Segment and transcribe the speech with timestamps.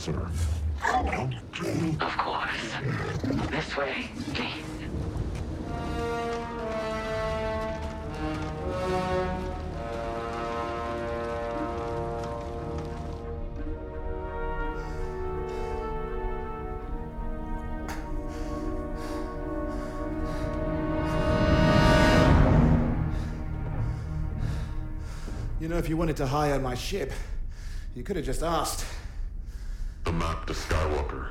[0.00, 0.30] prisoner.
[2.00, 2.72] Of course.
[3.50, 4.64] This way, please.
[25.60, 27.12] You know, if you wanted to hire my ship,
[27.94, 28.86] you could have just asked.
[30.10, 31.28] The map to Skywalker.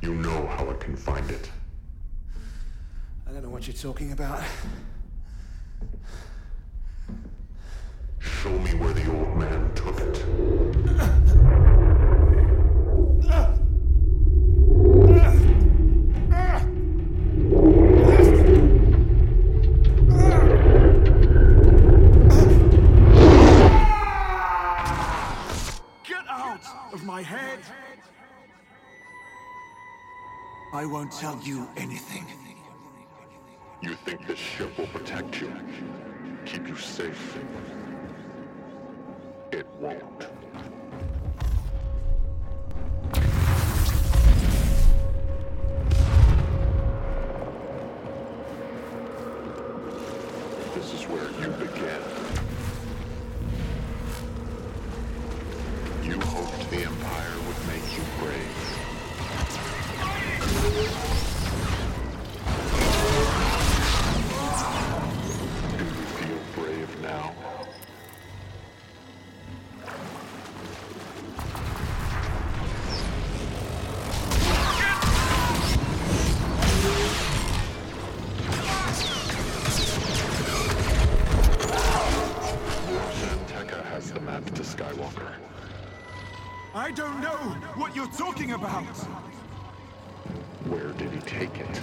[0.00, 1.50] You know how I can find it.
[3.28, 4.42] I don't know what you're talking about.
[8.20, 11.88] Show me where the old man took it.
[30.92, 32.26] won't tell you anything.
[33.80, 35.50] You think this ship will protect you?
[36.44, 37.38] Keep you safe?
[39.52, 40.28] It won't.
[88.42, 88.84] Talking about!
[90.66, 91.80] Where did he take it?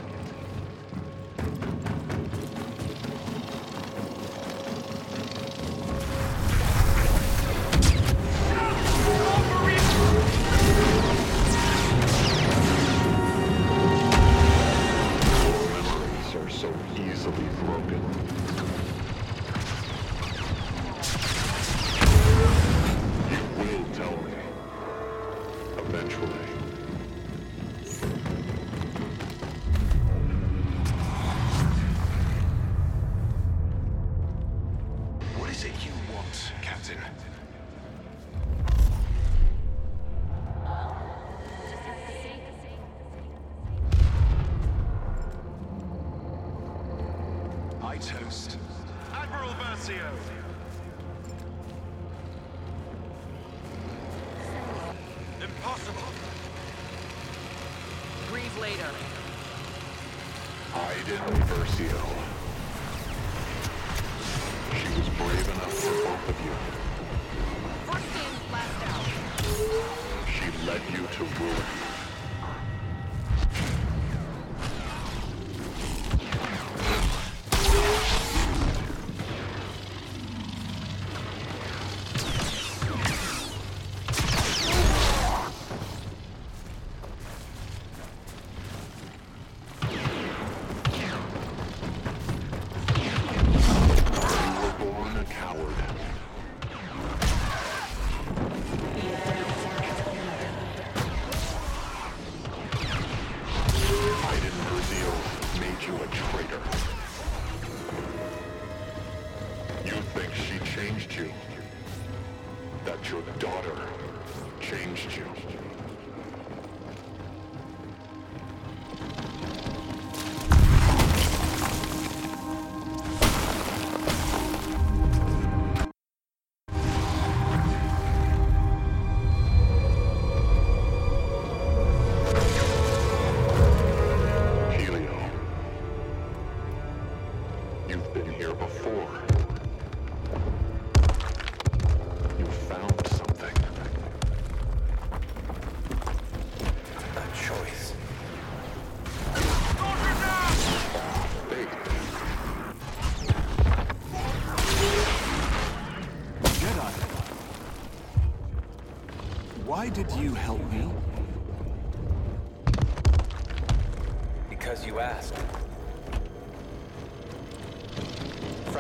[47.90, 48.56] I toast.
[49.14, 50.12] Admiral Versio!
[55.42, 56.04] Impossible!
[58.30, 58.92] Breathe later.
[60.76, 61.18] Iden
[61.50, 62.02] Versio.
[64.78, 66.54] She was brave enough for both of you.
[67.92, 69.06] First in, last out.
[70.30, 71.89] She led you to ruin.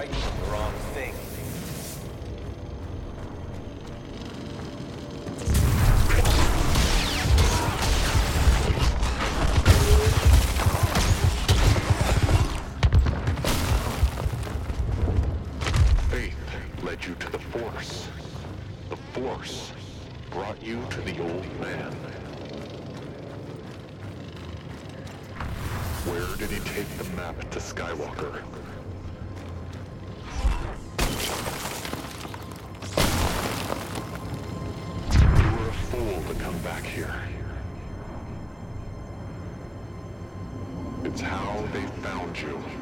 [0.07, 1.13] the wrong thing.
[16.10, 18.07] Faith led you to the Force.
[18.90, 19.74] The Force
[20.31, 21.92] brought you to the old man.
[26.06, 28.42] Where did he take the map to Skywalker?
[36.62, 37.14] Come back here.
[41.04, 42.79] It's how they found you.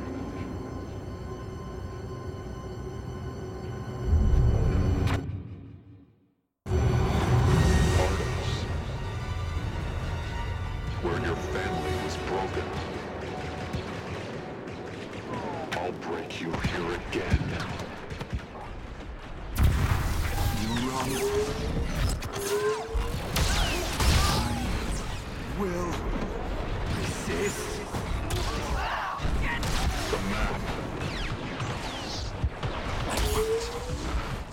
[30.09, 30.61] The map.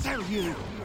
[0.03, 0.83] Tell you.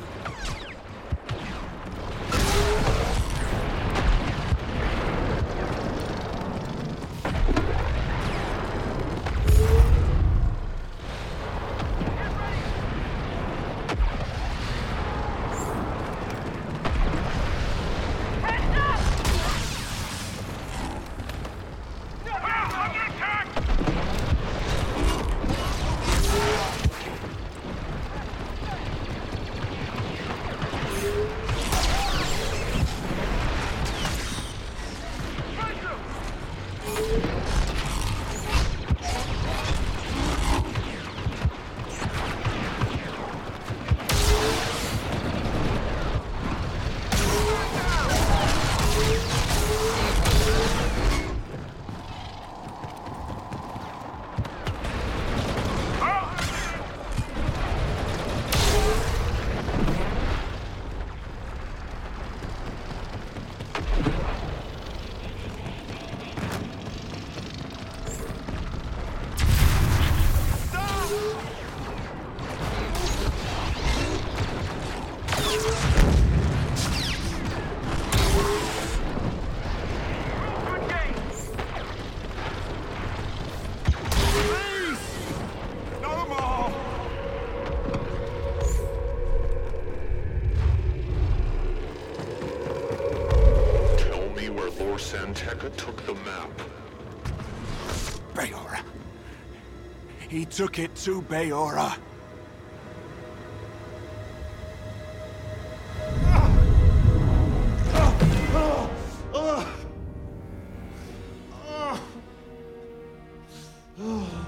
[95.00, 96.52] San Tekka took the map.
[98.34, 98.84] Bayora.
[100.28, 101.98] He took it to Bayora.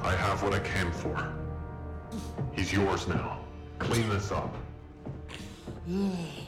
[0.03, 1.33] I have what I came for.
[2.53, 3.39] He's yours now.
[3.79, 4.55] Clean this up.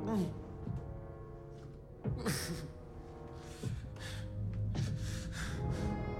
[0.00, 0.24] Hmm.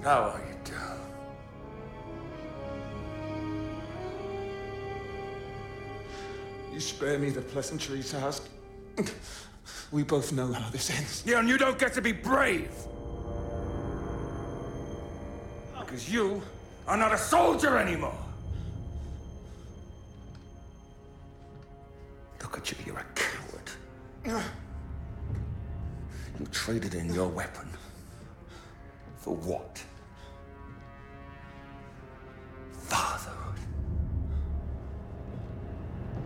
[0.02, 0.78] How are you doing?
[6.72, 8.48] You spare me the pleasantry task.
[9.92, 11.22] We both know how this ends.
[11.26, 12.72] Yeah, and you don't get to be brave.
[15.78, 16.40] Because you
[16.86, 18.16] are not a soldier anymore.
[22.40, 24.50] Look at you, you're a coward.
[26.40, 27.68] You traded in your weapon.
[29.18, 29.84] For what?
[32.72, 33.60] Fatherhood.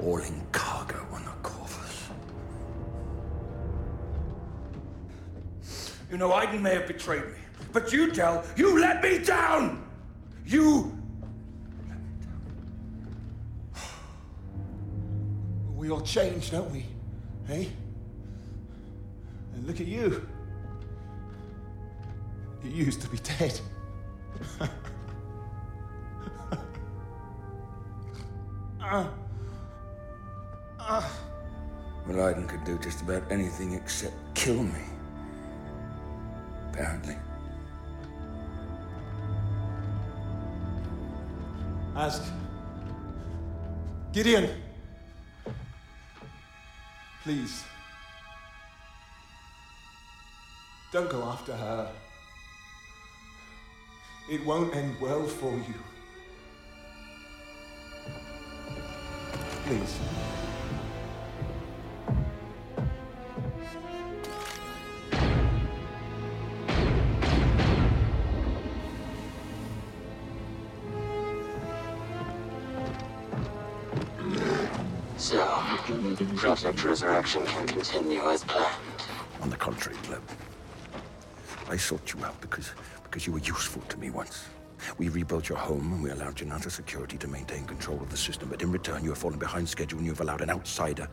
[0.01, 2.11] All in cargo on the Corvus.
[6.09, 7.39] You know, Iden may have betrayed me,
[7.73, 9.85] but you tell, you let me down!
[10.47, 10.97] You
[15.75, 16.87] We all change, don't we?
[17.49, 17.73] Hey?
[19.65, 20.27] And look at you.
[22.63, 23.59] You used to be dead.
[32.07, 34.83] Well, Iden could do just about anything except kill me.
[36.71, 37.17] Apparently.
[41.97, 42.23] Ask.
[44.13, 44.51] Gideon!
[47.23, 47.65] Please.
[50.95, 51.91] Don't go after her.
[54.31, 55.75] It won't end well for you.
[59.67, 59.99] Please.
[75.17, 75.45] So,
[76.37, 78.77] Project Resurrection can continue as planned.
[79.43, 80.44] On the contrary, Gleb.
[81.75, 82.71] I sought you out because,
[83.03, 84.45] because you were useful to me once.
[84.97, 88.49] We rebuilt your home and we allowed Janata Security to maintain control of the system,
[88.49, 91.09] but in return you have fallen behind schedule and you have allowed an outsider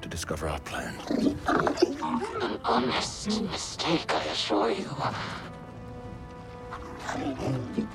[0.00, 0.94] to discover our plan.
[1.10, 4.90] An honest mistake, I assure you.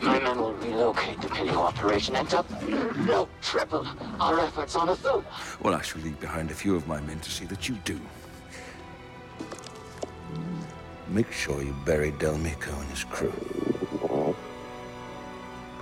[0.04, 3.88] My men will relocate the Pinio operation and double, triple
[4.20, 5.26] our efforts on Athuna.
[5.64, 8.00] Well, I shall leave behind a few of my men to see that you do.
[11.12, 13.34] Make sure you bury Del Meeko and his crew.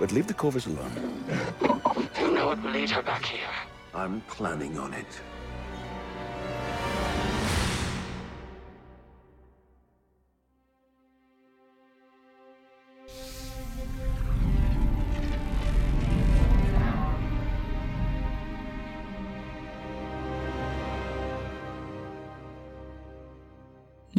[0.00, 1.24] But leave the Corvus alone.
[2.20, 3.54] You know it will lead her back here.
[3.94, 5.20] I'm planning on it.